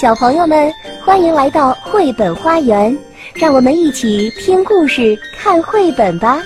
[0.00, 0.72] 小朋友们，
[1.04, 2.96] 欢迎来到绘本花园，
[3.34, 6.38] 让我们一起听故事、看绘本吧。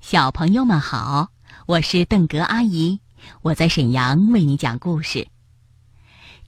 [0.00, 1.28] 小朋友们好，
[1.66, 2.98] 我是邓格阿姨，
[3.42, 5.28] 我在沈阳为你讲故事。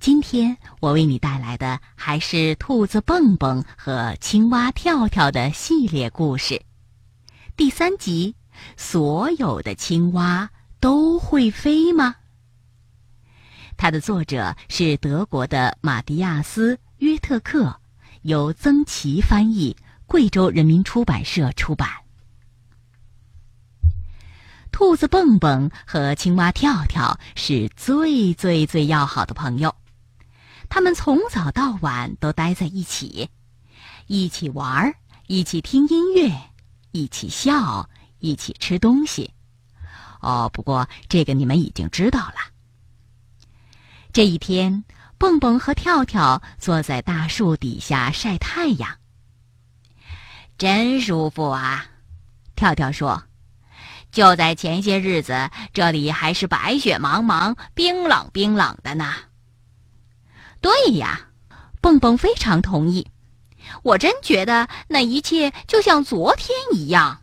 [0.01, 6.61] 今天我为你带来的还是兔子蹦蹦和青蛙跳跳的系列故事，
[7.57, 8.35] 第三集：
[8.77, 10.51] 所有的青蛙
[10.81, 12.17] 都会飞吗？
[13.85, 17.79] 它的作者是德国的马蒂亚斯·约特克，
[18.23, 21.87] 由曾琦翻译，贵州人民出版社出版。
[24.73, 29.77] 兔子蹦蹦和青蛙跳跳是最最最要好的朋友，
[30.71, 33.29] 他们从早到晚都待在一起，
[34.07, 34.95] 一起玩，
[35.27, 36.33] 一起听音乐，
[36.93, 37.87] 一起笑，
[38.19, 39.31] 一起吃东西。
[40.23, 42.54] 哦，不过这个你们已经知道了。
[44.15, 44.85] 这一天，
[45.19, 48.99] 蹦蹦和跳跳坐在大树底下晒太阳，
[50.57, 51.87] 真舒服啊！
[52.55, 53.25] 跳跳说
[54.13, 59.13] ：“就在前些日子，这里还是白雪茫茫、冰冷冰冷的呢。”
[60.63, 61.31] 对呀，
[61.81, 63.11] 蹦蹦非常同意。
[63.83, 67.23] 我真觉得那一切就像昨天一样，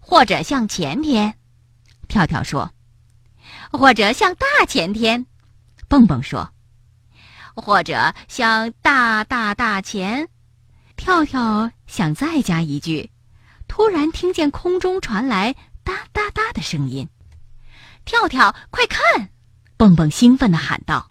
[0.00, 1.34] 或者像前天。
[2.08, 2.72] 跳跳说
[3.70, 5.26] ：“或者像大前天。”
[5.88, 6.52] 蹦蹦说
[7.54, 10.28] ：“或者像大大大钱。”
[10.96, 13.10] 跳跳想再加一句，
[13.66, 17.08] 突然听见空中传来哒哒哒的声音。
[18.04, 19.30] 跳跳，快看！
[19.76, 21.08] 蹦蹦兴奋地喊道：“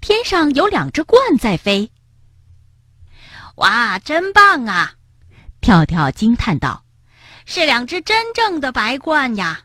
[0.00, 1.90] 天上有两只鹳在飞！”
[3.56, 4.94] 哇，真棒啊！
[5.60, 6.84] 跳跳惊叹道
[7.46, 9.62] ：“是两只真正的白鹳呀！”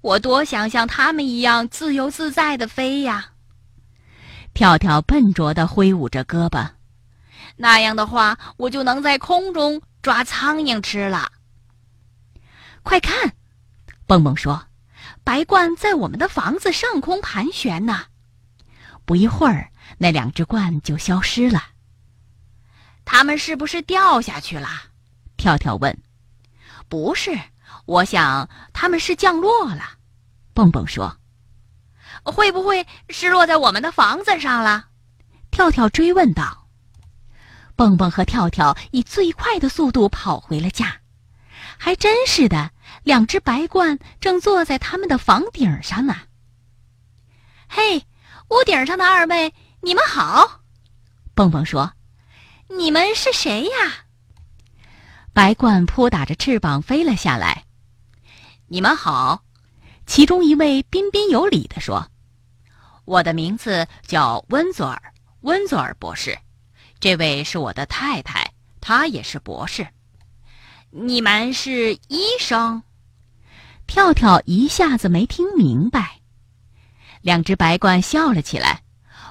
[0.00, 3.32] 我多想像他们一样自由自在的飞呀！
[4.54, 6.70] 跳跳笨拙地挥舞着胳膊，
[7.56, 11.30] 那样的话，我就能在空中抓苍蝇吃了。
[12.82, 13.34] 快看，
[14.06, 14.68] 蹦蹦说
[15.22, 18.06] ：“白鹳在我们的房子上空盘旋呢。”
[19.04, 21.62] 不一会儿，那两只鹳就消失了。
[23.04, 24.68] 它们是不是掉下去了？
[25.36, 25.96] 跳跳问。
[26.88, 27.38] “不是。”
[27.90, 29.82] 我想他们是降落了，
[30.54, 31.18] 蹦蹦说
[32.22, 34.86] ：“会不会是落在我们的房子上了？”
[35.50, 36.68] 跳跳追问道。
[37.74, 41.00] 蹦蹦和跳跳以最快的速度跑回了家，
[41.78, 42.70] 还真是的，
[43.02, 46.14] 两只白鹳正坐在他们的房顶上呢。
[47.68, 48.06] 嘿，
[48.50, 50.60] 屋顶上的二位，你们好！
[51.34, 51.92] 蹦蹦说
[52.70, 54.04] ：“你们是谁呀？”
[55.34, 57.64] 白鹳扑打着翅膀飞了下来。
[58.72, 59.42] 你们好，
[60.06, 62.08] 其中一位彬彬有礼地说
[63.04, 66.38] ：“我的名字叫温佐尔，温佐尔博士。
[67.00, 69.88] 这位是我的太太，她也是博士。
[70.90, 72.80] 你们是医生？”
[73.88, 76.20] 跳跳一下子没听明白。
[77.22, 78.84] 两只白鹳笑了起来：“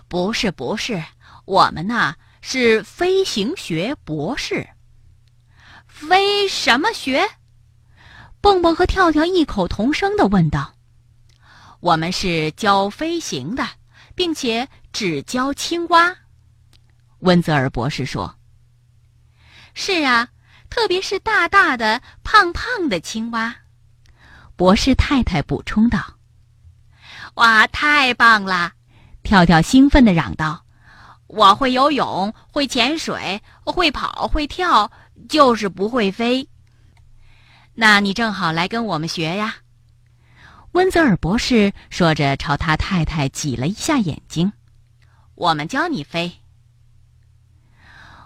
[0.10, 1.02] 不是，不是，
[1.46, 4.68] 我们呐是飞行学博士。
[5.88, 7.26] 飞什么学？”
[8.42, 10.76] 蹦蹦和跳跳异口同声的问道
[11.82, 13.68] ：“我们是教飞行的，
[14.16, 16.16] 并且只教青蛙。”
[17.20, 18.36] 温泽尔博士说
[19.76, 20.30] ：“是啊，
[20.70, 23.56] 特别是大大的、胖胖的青蛙。”
[24.56, 26.16] 博士太太补充道
[27.36, 28.74] ：“哇，太棒了！”
[29.24, 30.66] 跳跳兴奋的嚷道
[31.28, 34.90] ：“我会游泳，会潜水，会跑，会跳，
[35.28, 36.48] 就是不会飞。”
[37.82, 39.56] 那你正好来跟我们学呀，
[40.74, 44.52] 温泽尔博士说着，朝他太太挤了一下眼睛。
[45.36, 46.42] 我们教你飞。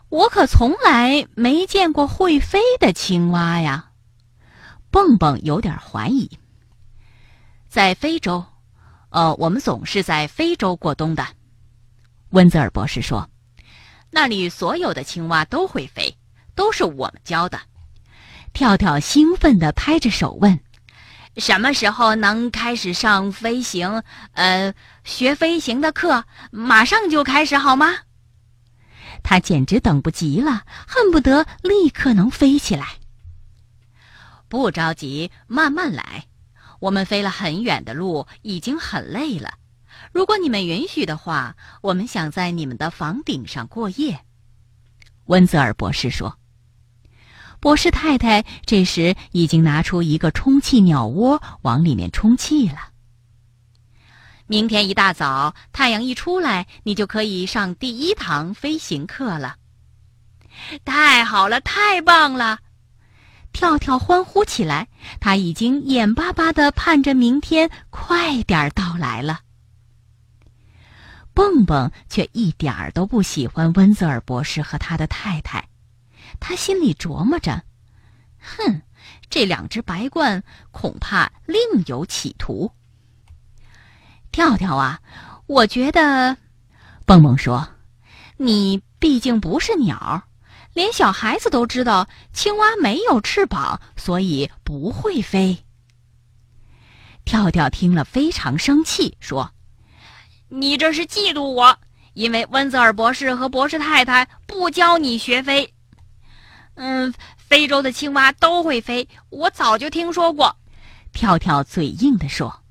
[0.09, 3.91] 我可从来没见过会飞的青蛙呀，
[4.89, 6.39] 蹦蹦有点怀疑。
[7.69, 8.43] 在非洲，
[9.09, 11.27] 呃，我们总是在非洲过冬的。
[12.29, 13.29] 温泽尔博士说，
[14.09, 16.17] 那里所有的青蛙都会飞，
[16.55, 17.61] 都是我们教的。
[18.53, 20.59] 跳跳兴奋地拍着手问
[21.37, 24.03] ：“什么时候能开始上飞行？
[24.33, 24.73] 呃，
[25.03, 27.91] 学飞行的课，马上就开始好吗？”
[29.23, 32.99] 他简直等不及了，恨不得立刻能飞起来。
[34.47, 36.25] 不着急，慢慢来。
[36.79, 39.55] 我们飞了很远的路，已经很累了。
[40.11, 44.25] 如果你们允许的话，我们想在你们的房顶上过夜。”
[45.25, 46.37] 温泽尔博士说。
[47.63, 52.89] 博士太太这时已经拿出一个充气鸟窝，往里面充气了。
[54.47, 59.55] 明天一大早，太阳一出来，你就可以上第一堂飞行课了。
[60.83, 62.59] 太好了，太棒了！
[63.53, 64.89] 跳跳欢呼起来，
[65.21, 69.39] 他已经眼巴巴的盼着明天快点到来了。
[71.33, 75.65] 蹦蹦却一点儿都不喜欢温泽尔博士和他的太太，
[76.45, 77.63] 他心里琢磨着
[78.37, 78.81] ：“哼，
[79.29, 80.41] 这两只白鹳
[80.71, 81.57] 恐怕另
[81.87, 82.69] 有企图。”
[84.29, 84.99] 跳跳啊，
[85.47, 86.35] 我觉得，
[87.05, 87.69] 蹦蹦说
[88.35, 90.21] ：“你毕竟不是鸟，
[90.73, 95.63] 连小孩子都知道青蛙没有翅膀，所以不会飞。”
[97.23, 99.53] 跳跳听了非常生气，说
[100.49, 101.79] ：“你这是嫉妒我，
[102.15, 105.73] 因为温泽尔博士和博士太太不教你学飞。
[106.75, 110.57] 嗯，非洲的青蛙都会飞，我早就听说过。”
[111.13, 112.61] 跳跳嘴硬地说。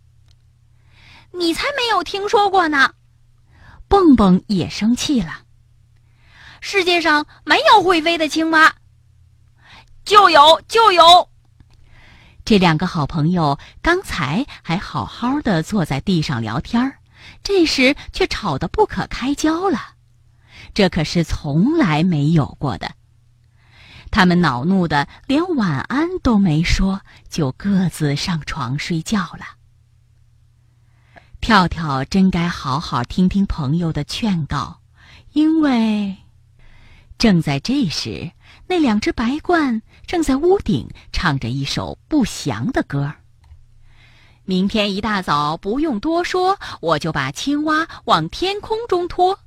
[1.35, 2.93] 你才没有听说过呢！
[3.89, 5.45] 蹦蹦也生气了。
[6.61, 8.75] 世界上没有会飞的青蛙，
[10.05, 11.29] 就有就有。
[12.45, 16.99] 这两个好朋友刚才还好好的坐在地上聊天
[17.43, 19.95] 这时却吵得不可开交了。
[20.75, 22.95] 这可是从来没有过的。
[24.13, 29.57] 他们恼怒的连晚安都没说，就各自上床睡觉了。
[31.41, 34.81] 跳跳真该好好听听朋友的劝告，
[35.33, 36.19] 因为
[37.19, 38.31] 正在这时，
[38.69, 43.15] 那两只白鹳正在屋顶唱着一首不祥的歌。
[44.45, 49.39] 明天一大早，不用多说，我就把青蛙往天空中拖。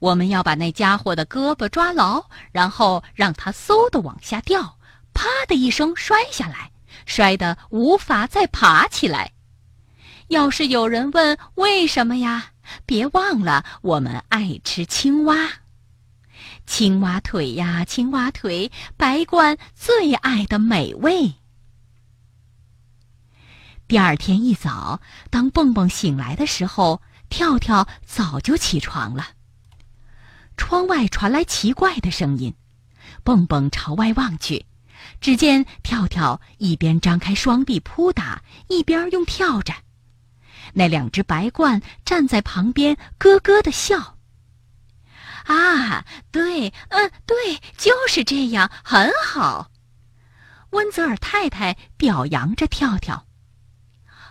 [0.00, 4.78] 我们要把那家伙的胳膊抓牢，然后让他嗖的往下掉，
[5.14, 6.72] 啪的一声摔下来，
[7.06, 9.32] 摔得无法再爬起来。
[10.28, 12.52] 要是有人问为什么呀，
[12.86, 15.36] 别忘了我们爱吃青蛙，
[16.66, 21.34] 青蛙腿呀，青蛙腿，白鹳最爱的美味。
[23.88, 25.00] 第二天一早，
[25.30, 29.26] 当蹦蹦醒来的时候，跳跳早就起床了。
[30.60, 32.54] 窗外传来奇怪的声音，
[33.24, 34.66] 蹦蹦朝外望去，
[35.18, 39.72] 只见跳跳一边张开双臂扑打，一边用跳着。
[40.74, 44.18] 那两只白鹳站在旁边，咯咯的笑。
[45.46, 49.70] 啊，对，嗯，对，就是这样，很好。
[50.72, 53.26] 温泽尔太太表扬着跳跳。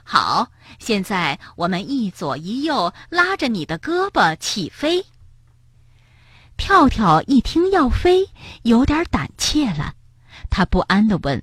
[0.04, 5.08] 好，现在我们一左一右拉着你的胳膊起飞。
[6.60, 8.30] 跳跳一听要飞，
[8.62, 9.94] 有点胆怯了，
[10.52, 11.42] 他不安地问：“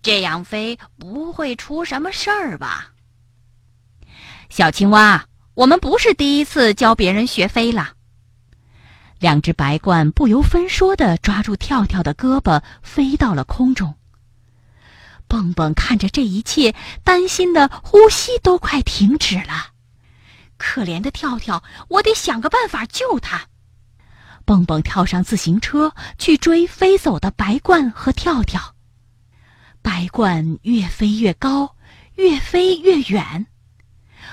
[0.00, 2.92] 这样飞不会出什么事儿吧？”
[4.48, 7.92] 小青蛙，我们不是第一次教别人学飞了。
[9.18, 13.96] 两只白鹳不由分说地抓住跳跳的胳膊，飞到了空中。
[15.26, 19.72] 蹦蹦看着这一切，担心的呼吸都快停止了。
[20.56, 23.48] 可怜的跳跳，我得想个办法救他。
[24.48, 28.74] 蹦蹦跳上自行车去追飞走的白鹳和跳跳。
[29.82, 31.76] 白鹳越飞越高，
[32.14, 33.46] 越飞越远。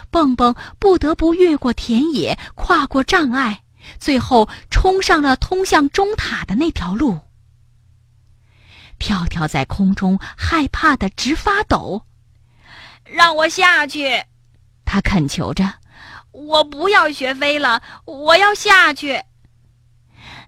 [0.09, 3.63] 蹦蹦不得不越过田野，跨过障碍，
[3.99, 7.19] 最后冲上了通向钟塔的那条路。
[8.97, 12.05] 跳跳在空中害怕的直发抖，
[13.03, 14.23] 让我下去，
[14.85, 15.73] 他恳求着
[16.31, 19.21] ：“我不要学飞了，我要下去。”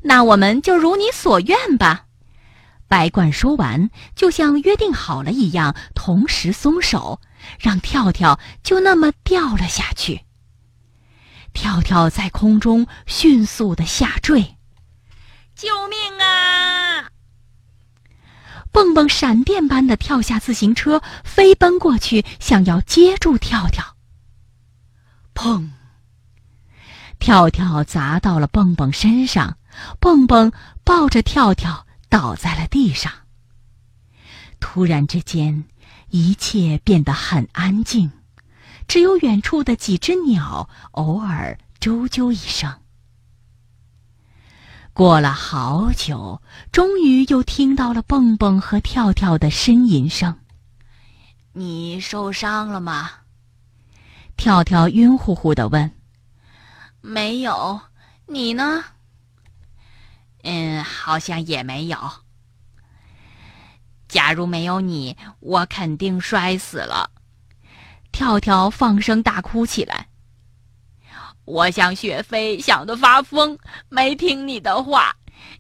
[0.03, 2.05] 那我们就如你所愿吧。
[2.87, 7.19] 白鹳说完，就像约定好了一样，同时松手。
[7.59, 10.21] 让跳跳就那么掉了下去。
[11.53, 14.57] 跳跳在空中迅速的下坠，
[15.55, 17.09] 救命啊！
[18.71, 23.95] 蹦蹦闪电般的跳下自行车，飞奔过去，想要接住跳跳。
[25.33, 25.69] 砰！
[27.17, 29.57] 跳跳砸到了蹦蹦身上，
[29.99, 30.51] 蹦蹦
[30.83, 33.11] 抱着跳跳倒在了地上。
[34.59, 35.65] 突然之间。
[36.09, 38.09] 一切变得很安静，
[38.87, 42.79] 只有远处的几只鸟偶尔啾啾一声。
[44.93, 46.41] 过了好久，
[46.71, 50.39] 终于又听到了蹦蹦和跳跳的呻吟声。
[51.51, 53.11] “你受伤了吗？”
[54.37, 55.91] 跳跳晕乎乎的问。
[57.03, 57.81] “没有，
[58.27, 58.81] 你呢
[60.49, 61.97] ？”“嗯，好像也没有。”
[64.07, 67.11] 假如没有你，我肯定摔死了。
[68.13, 70.07] 跳跳放声大哭起来。
[71.43, 73.57] 我想雪飞，想得发疯，
[73.89, 75.13] 没听你的话。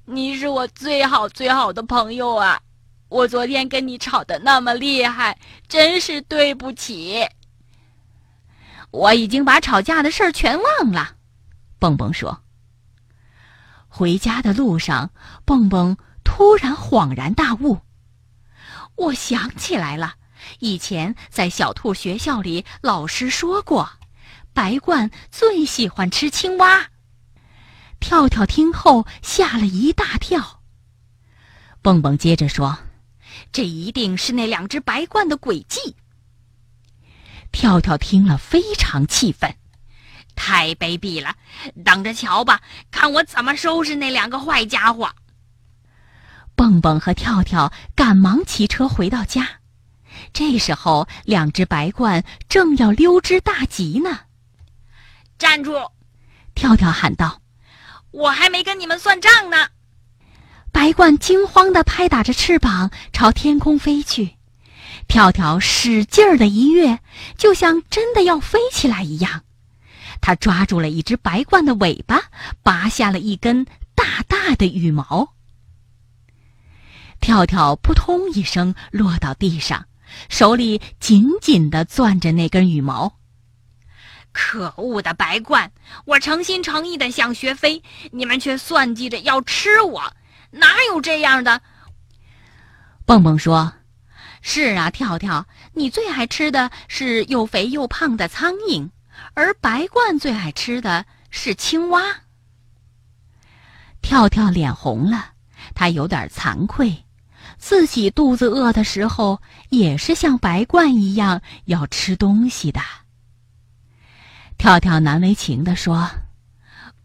[0.05, 2.61] 你是我最好最好的朋友啊！
[3.09, 7.27] 我昨天跟你吵得那么厉害，真是对不起。
[8.91, 11.15] 我已经把吵架的事儿全忘了。
[11.79, 12.41] 蹦蹦说。
[13.97, 15.09] 回家的路上，
[15.43, 17.79] 蹦蹦突然恍然大悟。
[18.95, 20.17] 我想起来了，
[20.59, 23.93] 以前在小兔学校里，老师说过，
[24.53, 26.91] 白鹳最喜欢吃青蛙。
[27.99, 30.61] 跳跳听后吓了一大跳。
[31.81, 32.77] 蹦蹦接着说
[33.51, 35.95] ：“这一定是那两只白鹳的诡计。”
[37.51, 39.55] 跳跳听了非常气愤
[40.37, 41.35] ：“太卑鄙了！
[41.83, 45.09] 等着瞧吧，看我怎么收拾那两个坏家伙！”
[46.55, 49.45] 蹦蹦和跳跳赶忙骑车回到家。
[50.31, 54.21] 这时候，两只白鹳正要溜之大吉呢。
[55.37, 55.91] 站住！
[56.55, 57.41] 跳跳喊道。
[58.11, 59.67] 我还没跟你们算账呢！
[60.71, 64.37] 白鹳惊慌地拍打着翅膀朝天空飞去，
[65.07, 66.99] 跳跳使劲儿的一跃，
[67.37, 69.43] 就像真的要飞起来一样。
[70.21, 72.21] 他抓住了一只白鹳的尾巴，
[72.63, 75.33] 拔下了一根大大的羽毛。
[77.19, 79.85] 跳跳扑通一声落到地上，
[80.29, 83.17] 手里紧紧地攥着那根羽毛。
[84.31, 85.69] 可恶的白鹳！
[86.05, 87.81] 我诚心诚意的想学飞，
[88.11, 90.13] 你们却算计着要吃我，
[90.51, 91.61] 哪有这样的？
[93.03, 93.73] 蹦蹦说
[94.43, 98.89] ：“是啊，跳跳，你最爱吃的是又肥又胖的苍蝇，
[99.33, 102.01] 而白鹳最爱吃的是青蛙。”
[104.01, 105.33] 跳跳脸红了，
[105.75, 107.03] 他有点惭愧，
[107.57, 112.79] 自己肚子饿的时候也是像白鹳一样要吃东西的。
[114.57, 116.09] 跳跳难为情地说：“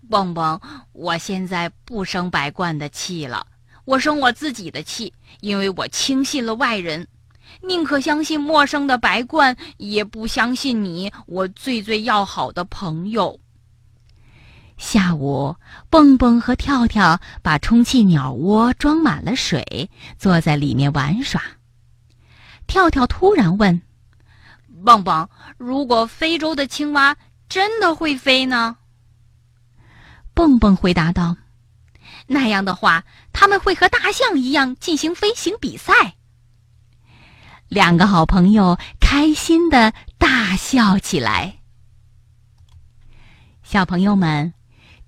[0.09, 0.61] 蹦蹦，
[0.92, 3.47] 我现在不生白鹳的气了，
[3.85, 7.07] 我生我自己的气，因为我轻信了外人，
[7.61, 13.39] 宁可相信陌生的白鹳，也不相信你，我最最要好的朋友。”
[14.79, 15.57] 下午，
[15.91, 21.43] 蹦蹦和跳跳把充气鸟窝装满了水，坐在里面玩耍。
[22.67, 23.83] 跳跳突然问
[24.85, 25.29] ：“蹦蹦，
[25.59, 27.17] 如果非洲的青蛙……”
[27.53, 28.79] 真的会飞呢？
[30.33, 31.37] 蹦蹦回答道
[32.29, 36.15] ：“那样的话，他们会和大象一样进行飞行比赛。”
[37.73, 41.57] 两个好朋友开心的大笑起来。
[43.62, 44.52] 小朋友们，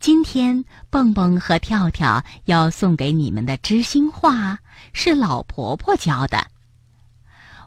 [0.00, 4.58] 今天蹦蹦和跳跳要送给你们的知心话
[4.94, 6.46] 是老婆婆教的：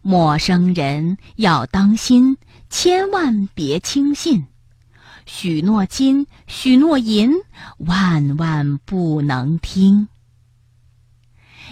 [0.02, 2.36] 陌生人要当心，
[2.72, 4.48] 千万别轻信。
[5.28, 7.32] 许诺金，许诺银，
[7.78, 10.08] 万万不能听。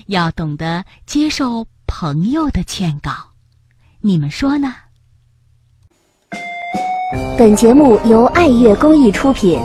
[0.06, 3.12] 要懂得接受朋友的劝告，
[4.02, 4.74] 你们说呢？
[7.38, 9.60] 本节目由爱乐公益出品。